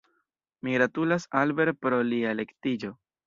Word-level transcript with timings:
Mi 0.67 0.71
gratulas 0.75 1.27
Albert 1.43 1.81
pro 1.87 2.01
lia 2.09 2.35
elektiĝo. 2.39 2.93